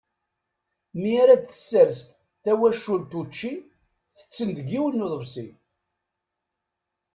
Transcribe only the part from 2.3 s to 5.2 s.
twacult učči, tetten deg yiwen n